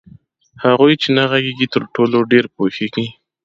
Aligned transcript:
هغوئ 0.63 0.93
چي 1.01 1.09
نه 1.17 1.23
ږغيږي 1.31 1.67
ترټولو 1.73 2.17
ډير 2.31 2.45
پوهيږي 2.55 3.05